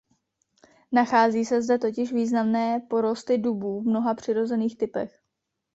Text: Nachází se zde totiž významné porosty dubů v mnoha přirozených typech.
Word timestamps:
Nachází 0.91 1.45
se 1.45 1.61
zde 1.61 1.77
totiž 1.79 2.13
významné 2.13 2.79
porosty 2.89 3.37
dubů 3.37 3.81
v 3.81 3.85
mnoha 3.87 4.13
přirozených 4.13 4.77
typech. 4.77 5.21